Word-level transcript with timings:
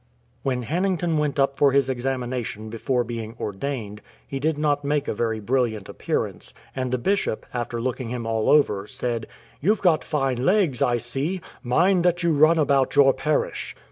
'"When 0.41 0.63
Hannington 0.63 1.19
went 1.19 1.37
up 1.39 1.57
for 1.59 1.73
his 1.73 1.87
examination 1.87 2.71
before 2.71 3.03
being 3.03 3.35
ordained, 3.39 4.01
he 4.27 4.39
did 4.39 4.57
not 4.57 4.83
make 4.83 5.07
a 5.07 5.13
very 5.13 5.39
brilliant 5.39 5.87
appear 5.87 6.25
ance, 6.25 6.55
and 6.75 6.91
the 6.91 6.97
Bishop, 6.97 7.45
after 7.53 7.79
looking 7.79 8.09
him 8.09 8.25
all 8.25 8.49
over, 8.49 8.87
said," 8.87 9.27
You\'e 9.61 9.75
got 9.75 10.03
fine 10.03 10.43
legs, 10.43 10.81
I 10.81 10.97
see; 10.97 11.39
mind 11.61 12.03
that 12.03 12.23
you 12.23 12.31
run 12.31 12.57
about 12.57 12.95
your 12.95 13.13
parish.'" 13.13 13.75